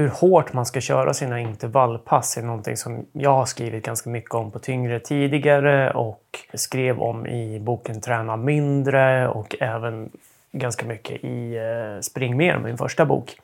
[0.00, 4.34] hur hårt man ska köra sina intervallpass är någonting som jag har skrivit ganska mycket
[4.34, 10.10] om på Tyngre tidigare och skrev om i boken Träna mindre och även
[10.52, 13.36] ganska mycket i eh, Spring mer, min första bok.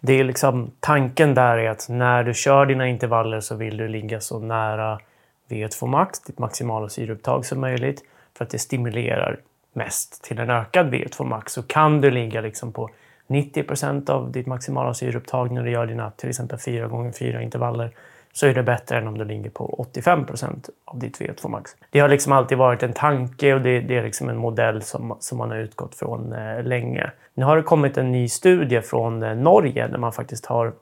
[0.00, 3.88] Det är liksom, tanken där är att när du kör dina intervaller så vill du
[3.88, 5.00] ligga så nära
[5.48, 8.02] V2 max, ditt maximala syreupptag som möjligt
[8.36, 9.40] för att det stimulerar
[9.72, 11.52] mest till en ökad V2 max.
[11.52, 12.90] Så kan du ligga liksom på
[13.26, 17.42] 90 procent av ditt maximala syreupptag när du gör dina till exempel 4 gånger 4
[17.42, 17.90] intervaller
[18.32, 21.70] så är det bättre än om du ligger på 85 procent av ditt VO2 max.
[21.90, 25.16] Det har liksom alltid varit en tanke och det, det är liksom en modell som,
[25.20, 27.10] som man har utgått från eh, länge.
[27.34, 30.72] Nu har det kommit en ny studie från eh, Norge där man faktiskt har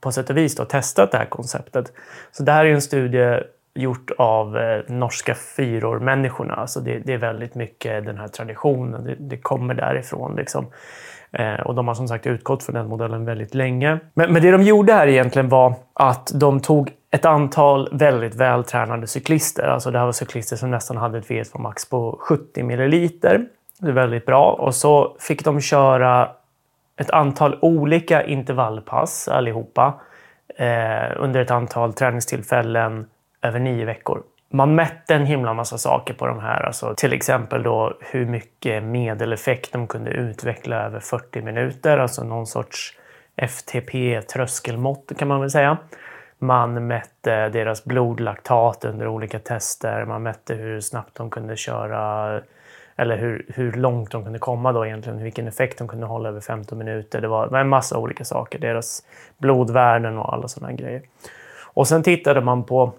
[0.00, 1.92] på sätt och vis då, testat det här konceptet.
[2.32, 3.40] Så det här är en studie
[3.74, 6.54] gjort av eh, norska fyror-människorna.
[6.54, 10.36] Alltså det, det, är väldigt mycket den här traditionen, det, det kommer därifrån.
[10.36, 10.66] Liksom.
[11.32, 13.98] Eh, och de har som sagt utgått från den modellen väldigt länge.
[14.14, 19.06] Men, men, det de gjorde här egentligen var att de tog ett antal väldigt vältränade
[19.06, 19.66] cyklister.
[19.66, 23.46] Alltså det här var cyklister som nästan hade ett VO2 max på 70 milliliter.
[23.80, 24.52] Det är väldigt bra.
[24.52, 26.28] Och så fick de köra
[26.96, 30.00] ett antal olika intervallpass allihopa
[30.56, 33.06] eh, under ett antal träningstillfällen
[33.44, 34.22] över nio veckor
[34.54, 36.66] man mätte en himla massa saker på de här.
[36.66, 41.98] Alltså, till exempel då hur mycket medeleffekt de kunde utveckla över 40 minuter.
[41.98, 42.98] Alltså någon sorts
[43.36, 45.78] FTP-tröskelmått kan man väl säga.
[46.38, 50.04] Man mätte deras blodlaktat under olika tester.
[50.04, 52.40] Man mätte hur snabbt de kunde köra
[52.96, 56.40] eller hur, hur långt de kunde komma då egentligen, vilken effekt de kunde hålla över
[56.40, 57.20] 15 minuter.
[57.20, 59.02] Det var en massa olika saker, deras
[59.38, 61.02] blodvärden och alla sådana grejer.
[61.62, 62.92] Och sen tittade man på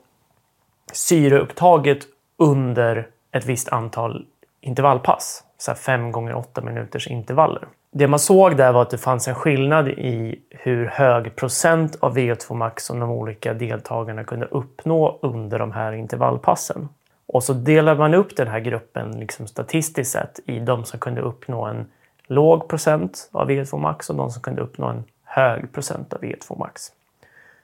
[0.92, 2.00] syreupptaget
[2.38, 4.26] under ett visst antal
[4.62, 5.44] intervallpass.
[5.58, 7.68] Så fem gånger åtta minuters intervaller.
[7.92, 12.18] Det man såg där var att det fanns en skillnad i hur hög procent av
[12.18, 16.90] VO2 max som de olika deltagarna kunde uppnå under de här intervallpassen.
[17.28, 21.22] Och så delade man upp den här gruppen liksom statistiskt sett i de som kunde
[21.22, 21.86] uppnå en
[22.28, 26.60] låg procent av VO2 max och de som kunde uppnå en hög procent av VO2
[26.60, 26.92] max.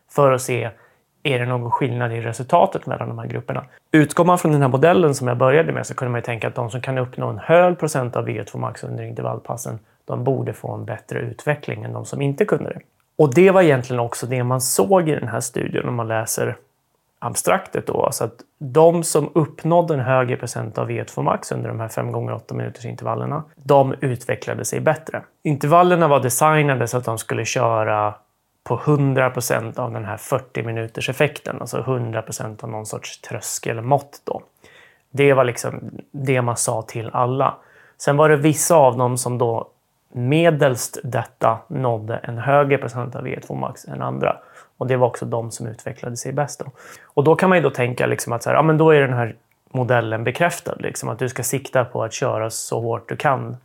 [0.09, 0.69] För att se
[1.23, 3.65] är det någon skillnad i resultatet mellan de här grupperna?
[3.91, 6.47] Utgår man från den här modellen som jag började med så kunde man ju tänka
[6.47, 10.53] att de som kan uppnå en hög procent av VO2 max under intervallpassen, de borde
[10.53, 12.79] få en bättre utveckling än de som inte kunde det.
[13.17, 16.57] Och det var egentligen också det man såg i den här studien om man läser
[17.19, 18.05] abstraktet då.
[18.05, 22.11] Alltså att de som uppnådde en högre procent av VO2 max under de här 5
[22.11, 25.21] gånger 8 minuters intervallerna, de utvecklade sig bättre.
[25.43, 28.13] Intervallerna var designade så att de skulle köra
[28.63, 33.21] på 100 procent av den här 40 minuters effekten, alltså 100 procent av någon sorts
[33.21, 34.21] tröskelmått.
[34.23, 34.41] Då.
[35.11, 37.55] Det var liksom det man sa till alla.
[37.97, 39.67] Sen var det vissa av dem som då
[40.13, 44.37] medelst detta nådde en högre procent av VO2 max än andra.
[44.77, 46.59] Och det var också de som utvecklade sig bäst.
[46.59, 46.65] Då.
[47.13, 49.01] Och då kan man ju då tänka liksom att så här, ja, men då är
[49.01, 49.35] den här
[49.69, 50.75] modellen bekräftad.
[50.79, 53.57] Liksom, att du ska sikta på att köra så hårt du kan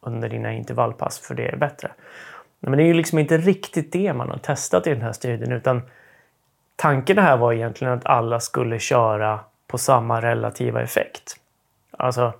[0.00, 1.92] under dina intervallpass, för det är bättre.
[2.66, 5.52] Men det är ju liksom inte riktigt det man har testat i den här studien
[5.52, 5.82] utan
[6.76, 11.36] tanken här var egentligen att alla skulle köra på samma relativa effekt.
[11.90, 12.32] Alltså,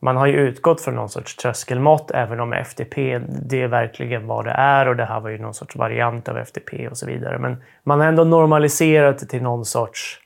[0.00, 4.44] man har ju utgått från någon sorts tröskelmått även om FTP det är verkligen vad
[4.44, 7.38] det är och det här var ju någon sorts variant av FTP och så vidare.
[7.38, 10.20] Men man har ändå normaliserat det till någon sorts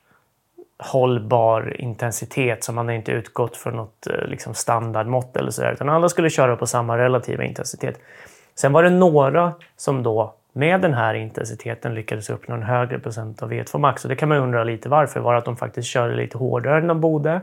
[0.78, 5.88] hållbar intensitet så man har inte utgått från något eh, liksom standardmått eller sådär utan
[5.88, 8.00] alla skulle köra på samma relativa intensitet.
[8.58, 13.42] Sen var det några som då med den här intensiteten lyckades uppnå en högre procent
[13.42, 14.04] av V2 max.
[14.04, 15.20] Och det kan man undra lite varför.
[15.20, 17.40] Var det att de faktiskt körde lite hårdare än de borde?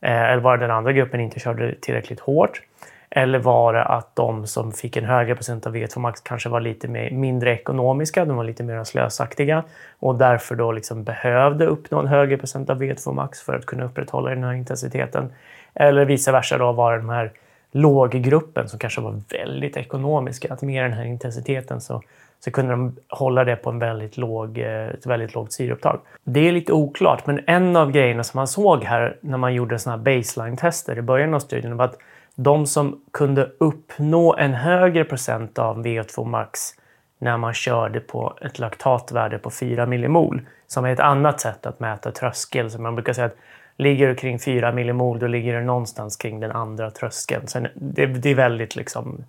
[0.00, 2.62] Eh, eller var det den andra gruppen inte körde tillräckligt hårt?
[3.10, 6.60] Eller var det att de som fick en högre procent av V2 max kanske var
[6.60, 9.64] lite mer, mindre ekonomiska, de var lite mer slösaktiga
[9.98, 13.84] och därför då liksom behövde uppnå en högre procent av V2 max för att kunna
[13.84, 15.32] upprätthålla den här intensiteten.
[15.74, 17.32] Eller vice versa då var det de här
[17.72, 22.02] låggruppen som kanske var väldigt ekonomiska, att med den här intensiteten så,
[22.40, 26.00] så kunde de hålla det på en väldigt låg, eh, ett väldigt lågt syreupptag.
[26.24, 29.78] Det är lite oklart, men en av grejerna som man såg här när man gjorde
[29.78, 31.98] såna här baseline-tester i början av studien var att
[32.34, 36.60] de som kunde uppnå en högre procent av VO2 max
[37.18, 41.80] när man körde på ett laktatvärde på 4 millimol, som är ett annat sätt att
[41.80, 42.70] mäta tröskel.
[42.70, 43.36] Så man brukar säga att
[43.80, 47.46] Ligger du kring 4 millimol, då ligger du någonstans kring den andra tröskeln.
[47.46, 49.24] Sen, det, det är väldigt, liksom,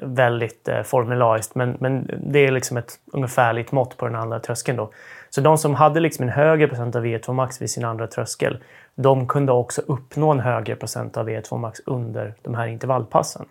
[0.00, 4.76] väldigt eh, formulariskt, men, men det är liksom ett ungefärligt mått på den andra tröskeln.
[4.76, 4.90] Då.
[5.30, 8.58] Så de som hade liksom en högre procent av E2 max vid sin andra tröskel,
[8.94, 13.46] de kunde också uppnå en högre procent av E2 max under de här intervallpassen.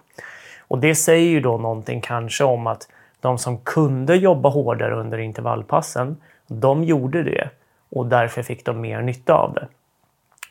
[0.68, 2.88] Och det säger ju då någonting kanske om att
[3.20, 6.18] De som kunde jobba hårdare under intervallpassen,
[6.48, 7.50] de gjorde det
[7.90, 9.68] och därför fick de mer nytta av det.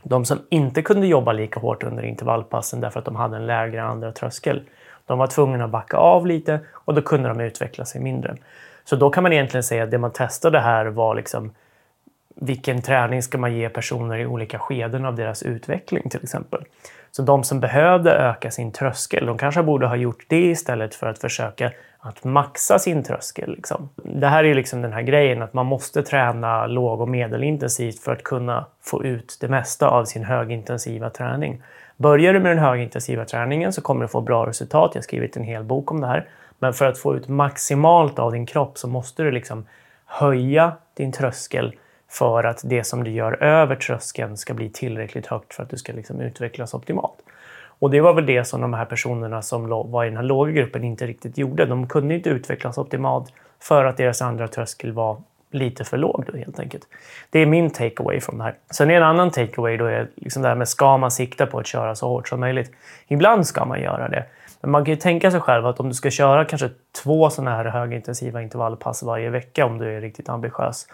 [0.08, 3.82] De som inte kunde jobba lika hårt under intervallpassen därför att de hade en lägre
[3.82, 4.62] andra tröskel,
[5.06, 8.36] de var tvungna att backa av lite och då kunde de utveckla sig mindre.
[8.84, 11.52] Så då kan man egentligen säga att det man testade här var liksom
[12.40, 16.64] vilken träning ska man ge personer i olika skeden av deras utveckling till exempel.
[17.10, 21.06] Så de som behövde öka sin tröskel, de kanske borde ha gjort det istället för
[21.06, 23.50] att försöka att maxa sin tröskel.
[23.50, 23.88] Liksom.
[23.96, 28.12] Det här är liksom den här grejen att man måste träna låg och medelintensivt för
[28.12, 31.62] att kunna få ut det mesta av sin högintensiva träning.
[31.96, 34.90] Börjar du med den högintensiva träningen så kommer du få bra resultat.
[34.94, 36.28] Jag har skrivit en hel bok om det här.
[36.58, 39.66] Men för att få ut maximalt av din kropp så måste du liksom
[40.06, 41.74] höja din tröskel
[42.08, 45.76] för att det som du gör över tröskeln ska bli tillräckligt högt för att du
[45.76, 47.18] ska liksom utvecklas optimalt.
[47.78, 50.52] Och det var väl det som de här personerna som var i den här låga
[50.52, 51.66] gruppen inte riktigt gjorde.
[51.66, 56.38] De kunde inte utvecklas optimalt för att deras andra tröskel var lite för låg då,
[56.38, 56.84] helt enkelt.
[57.30, 58.54] Det är min takeaway från det här.
[58.70, 61.58] Sen är en annan takeaway då är liksom det här med ska man sikta på
[61.58, 62.70] att köra så hårt som möjligt?
[63.08, 64.24] Ibland ska man göra det.
[64.60, 66.70] Men man kan ju tänka sig själv att om du ska köra kanske
[67.02, 70.86] två sådana här högintensiva intervallpass varje vecka om du är riktigt ambitiös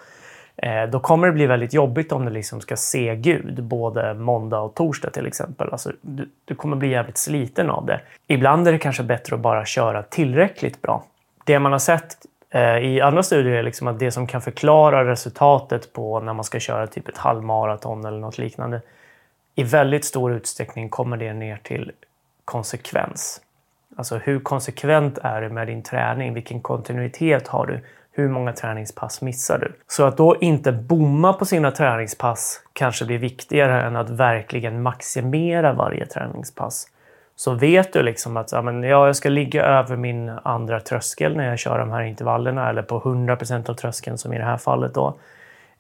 [0.63, 4.61] Eh, då kommer det bli väldigt jobbigt om du liksom ska se Gud både måndag
[4.61, 5.69] och torsdag till exempel.
[5.73, 8.01] Alltså, du, du kommer bli jävligt sliten av det.
[8.27, 11.05] Ibland är det kanske bättre att bara köra tillräckligt bra.
[11.45, 12.17] Det man har sett
[12.51, 16.45] eh, i andra studier är liksom att det som kan förklara resultatet på när man
[16.45, 18.81] ska köra typ ett halvmaraton eller något liknande
[19.55, 21.93] i väldigt stor utsträckning kommer det ner till
[22.45, 23.41] konsekvens.
[23.97, 26.35] Alltså hur konsekvent är du med din träning?
[26.35, 27.81] Vilken kontinuitet har du?
[28.13, 29.73] Hur många träningspass missar du?
[29.87, 35.73] Så att då inte bomma på sina träningspass kanske blir viktigare än att verkligen maximera
[35.73, 36.87] varje träningspass.
[37.37, 41.37] Så vet du liksom att ja, men, ja, jag ska ligga över min andra tröskel
[41.37, 44.57] när jag kör de här intervallerna eller på 100% av tröskeln som i det här
[44.57, 45.17] fallet då.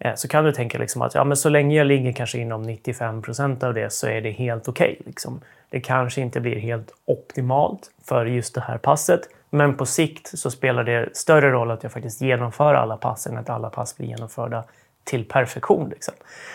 [0.04, 2.62] Eh, så kan du tänka liksom att ja, men så länge jag ligger kanske inom
[2.62, 4.92] 95 procent av det så är det helt okej.
[4.92, 5.40] Okay, liksom.
[5.70, 9.20] Det kanske inte blir helt optimalt för just det här passet.
[9.50, 13.38] Men på sikt så spelar det större roll att jag faktiskt genomför alla pass än
[13.38, 14.64] att alla pass blir genomförda
[15.04, 15.88] till perfektion.
[15.88, 16.14] Liksom.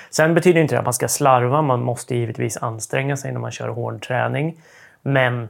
[0.10, 1.62] Sen betyder inte det att man ska slarva.
[1.62, 4.62] Man måste givetvis anstränga sig när man kör hård träning.
[5.02, 5.50] Men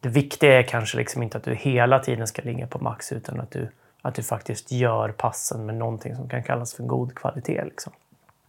[0.00, 3.40] det viktiga är kanske liksom inte att du hela tiden ska ligga på max utan
[3.40, 3.68] att du,
[4.02, 7.64] att du faktiskt gör passen med någonting som kan kallas för god kvalitet.
[7.64, 7.92] Liksom.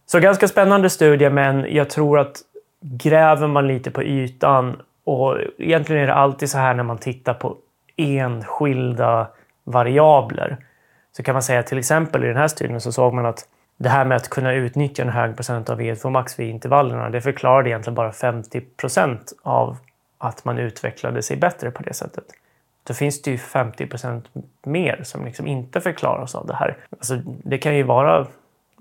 [0.06, 2.36] Så ganska spännande studie, men jag tror att
[2.80, 7.34] gräver man lite på ytan och egentligen är det alltid så här när man tittar
[7.34, 7.56] på
[7.96, 9.28] enskilda
[9.64, 10.56] variabler.
[11.16, 13.88] Så kan man säga till exempel i den här studien så såg man att det
[13.88, 17.68] här med att kunna utnyttja en hög procent av VO2 max vid intervallerna, det förklarade
[17.68, 19.76] egentligen bara 50 procent av
[20.18, 22.24] att man utvecklade sig bättre på det sättet.
[22.84, 24.28] Då finns det ju 50 procent
[24.62, 26.76] mer som liksom inte förklaras av det här.
[26.90, 28.26] Alltså, det kan ju vara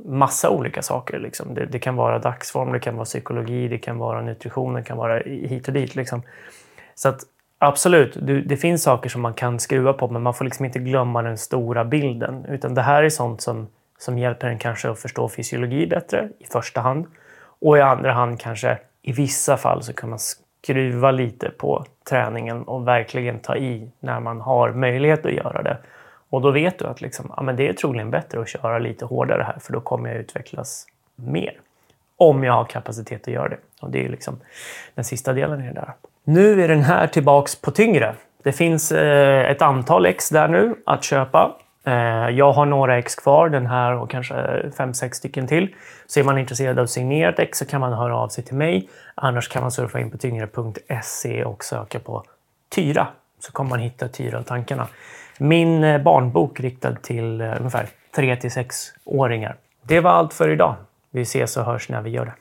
[0.06, 1.20] massa olika saker.
[1.20, 1.54] Liksom.
[1.54, 4.98] Det, det, kan vara dagsform, det kan vara psykologi, det kan vara nutrition, det kan
[4.98, 5.96] vara hit och dit.
[5.96, 6.22] Liksom.
[6.96, 7.22] Så att
[7.64, 11.22] Absolut, det finns saker som man kan skruva på men man får liksom inte glömma
[11.22, 12.46] den stora bilden.
[12.46, 13.68] Utan det här är sånt som,
[14.00, 17.06] som hjälper en kanske att förstå fysiologi bättre i första hand.
[17.60, 20.20] Och i andra hand kanske i vissa fall så kan man
[20.64, 25.78] skruva lite på träningen och verkligen ta i när man har möjlighet att göra det.
[26.30, 29.06] Och då vet du att liksom, ja, men det är troligen bättre att köra lite
[29.06, 31.54] hårdare här för då kommer jag utvecklas mer.
[32.18, 33.58] Om jag har kapacitet att göra det.
[33.82, 34.40] Och det är liksom
[34.96, 35.94] den sista delen i det där.
[36.24, 38.16] Nu är den här tillbaks på tyngre.
[38.44, 41.58] Det finns eh, ett antal ex där nu att köpa.
[41.84, 45.76] Eh, jag har några ex kvar, den här och kanske fem sex stycken till.
[46.08, 48.90] Så är man intresserad av signerat ex så kan man höra av sig till mig.
[49.16, 52.24] Annars kan man surfa in på tyngre.se och söka på
[52.76, 53.08] Tyra.
[53.40, 54.88] Så kommer man hitta Tyra-tankarna.
[55.38, 59.56] Min eh, barnbok riktad till eh, ungefär 3 till 6-åringar.
[59.82, 60.76] Det var allt för idag.
[61.12, 62.34] Vi ses och hörs när vi gör det.